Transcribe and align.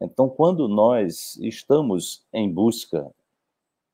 Então, 0.00 0.28
quando 0.28 0.68
nós 0.68 1.36
estamos 1.36 2.24
em 2.32 2.50
busca 2.50 3.12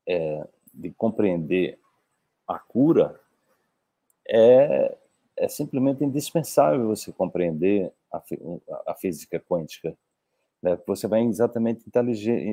é, 0.07 0.47
de 0.73 0.91
compreender 0.91 1.79
a 2.47 2.59
cura, 2.59 3.19
é, 4.27 4.97
é 5.37 5.47
simplesmente 5.47 6.03
indispensável 6.03 6.87
você 6.87 7.11
compreender 7.11 7.91
a, 8.11 8.21
a 8.87 8.95
física 8.95 9.39
quântica. 9.39 9.97
Né? 10.61 10.77
Você 10.85 11.07
vai 11.07 11.23
exatamente 11.23 11.83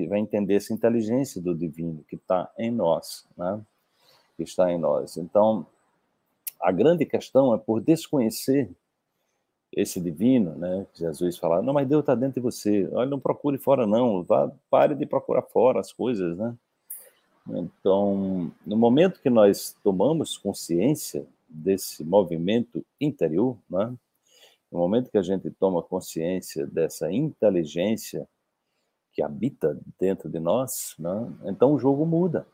vai 0.08 0.18
entender 0.18 0.54
essa 0.54 0.72
inteligência 0.72 1.40
do 1.40 1.54
divino 1.54 2.04
que 2.08 2.16
está 2.16 2.50
em 2.58 2.70
nós, 2.70 3.26
né? 3.36 3.60
que 4.36 4.42
está 4.42 4.70
em 4.70 4.78
nós. 4.78 5.16
Então, 5.16 5.66
a 6.60 6.72
grande 6.72 7.04
questão 7.04 7.54
é 7.54 7.58
por 7.58 7.80
desconhecer 7.80 8.70
esse 9.72 10.00
divino, 10.00 10.54
né? 10.54 10.86
Jesus 10.94 11.38
fala, 11.38 11.62
não, 11.62 11.72
mas 11.72 11.88
Deus 11.88 12.00
está 12.00 12.14
dentro 12.14 12.34
de 12.34 12.40
você. 12.40 12.88
Olha, 12.92 13.08
não 13.08 13.18
procure 13.18 13.56
fora 13.58 13.86
não, 13.86 14.22
vá, 14.22 14.52
pare 14.68 14.94
de 14.94 15.06
procurar 15.06 15.42
fora 15.42 15.80
as 15.80 15.92
coisas, 15.92 16.36
né? 16.36 16.54
Então, 17.48 18.52
no 18.66 18.76
momento 18.76 19.20
que 19.20 19.30
nós 19.30 19.74
tomamos 19.82 20.36
consciência 20.36 21.26
desse 21.48 22.04
movimento 22.04 22.84
interior, 23.00 23.56
né? 23.68 23.92
No 24.70 24.78
momento 24.78 25.10
que 25.10 25.18
a 25.18 25.22
gente 25.22 25.50
toma 25.50 25.82
consciência 25.82 26.66
dessa 26.66 27.12
inteligência 27.12 28.26
que 29.12 29.22
habita 29.22 29.78
dentro 30.00 30.30
de 30.30 30.38
nós, 30.38 30.94
né? 30.98 31.30
então 31.44 31.74
o 31.74 31.78
jogo 31.78 32.06
muda. 32.06 32.46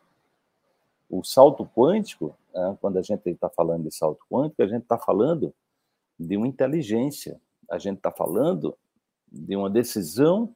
O 1.08 1.22
salto 1.22 1.64
quântico, 1.64 2.34
né? 2.52 2.76
quando 2.80 2.98
a 2.98 3.02
gente 3.02 3.28
está 3.30 3.48
falando 3.48 3.84
de 3.84 3.94
salto 3.94 4.20
quântico, 4.28 4.60
a 4.62 4.66
gente 4.66 4.82
está 4.82 4.98
falando 4.98 5.54
de 6.18 6.36
uma 6.36 6.46
inteligência. 6.46 7.40
A 7.70 7.78
gente 7.78 7.98
está 7.98 8.10
falando 8.10 8.76
de 9.30 9.54
uma 9.56 9.70
decisão 9.70 10.54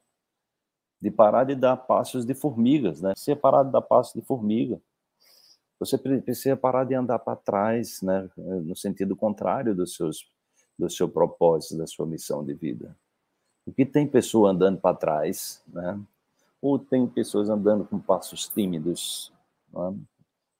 de 1.01 1.11
parar 1.11 1.43
de 1.43 1.55
dar 1.55 1.77
passos 1.77 2.25
de 2.25 2.33
formigas, 2.33 3.01
né? 3.01 3.13
Você 3.15 3.35
parar 3.35 3.63
de 3.63 3.71
dar 3.71 3.81
passos 3.81 4.13
de 4.13 4.21
formiga. 4.21 4.81
Você 5.79 5.97
precisa 5.97 6.55
parar 6.55 6.85
de 6.85 6.95
andar 6.95 7.19
para 7.19 7.35
trás, 7.35 8.01
né? 8.01 8.29
No 8.37 8.75
sentido 8.75 9.15
contrário 9.15 9.75
dos 9.75 9.95
seus, 9.95 10.31
do 10.79 10.89
seu 10.89 11.09
propósito, 11.09 11.77
da 11.77 11.85
sua 11.85 12.05
missão 12.05 12.43
de 12.43 12.53
vida. 12.53 12.95
Porque 13.65 13.85
tem 13.85 14.07
pessoa 14.07 14.51
andando 14.51 14.79
para 14.79 14.95
trás, 14.95 15.61
né? 15.67 15.99
Ou 16.61 16.79
tem 16.79 17.05
pessoas 17.05 17.49
andando 17.49 17.83
com 17.83 17.99
passos 17.99 18.47
tímidos, 18.47 19.33
né? 19.73 19.93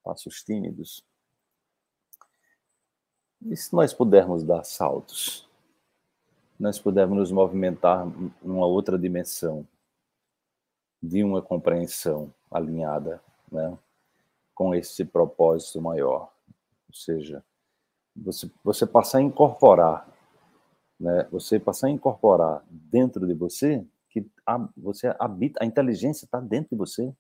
passos 0.03 0.43
tímidos. 0.43 1.03
E 3.45 3.57
se 3.57 3.73
nós 3.73 3.93
pudermos 3.93 4.43
dar 4.43 4.63
saltos? 4.63 5.47
Nós 6.59 6.79
pudermos 6.79 7.17
nos 7.17 7.31
movimentar 7.31 8.07
numa 8.41 8.65
outra 8.65 8.97
dimensão 8.97 9.67
de 11.01 11.23
uma 11.23 11.41
compreensão 11.41 12.33
alinhada, 12.49 13.21
né, 13.51 13.77
com 14.55 14.73
esse 14.73 15.03
propósito 15.03 15.81
maior. 15.81 16.31
Ou 16.87 16.95
seja, 16.95 17.43
você, 18.15 18.49
você 18.63 18.85
passar 18.85 19.17
a 19.17 19.21
incorporar, 19.21 20.07
né, 20.97 21.27
você 21.31 21.59
passar 21.59 21.87
a 21.87 21.91
incorporar 21.91 22.63
dentro 22.69 23.27
de 23.27 23.33
você 23.33 23.85
que 24.09 24.25
a, 24.45 24.69
você 24.77 25.13
habita, 25.19 25.61
a 25.61 25.65
inteligência 25.65 26.25
está 26.25 26.39
dentro 26.39 26.69
de 26.69 26.77
você. 26.77 27.13